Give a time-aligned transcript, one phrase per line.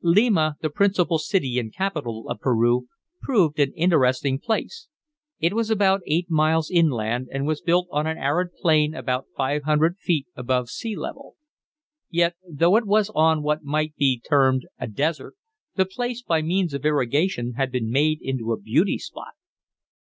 [0.00, 2.86] Lima, the principal city and capital of Peru,
[3.20, 4.86] proved an interesting place.
[5.40, 9.64] It was about eight miles inland and was built on an arid plain about five
[9.64, 11.34] hundred feet above sea level.
[12.10, 15.34] Yet, though it was on what might be termed a desert,
[15.74, 19.34] the place, by means of irrigation, had been made into a beauty spot.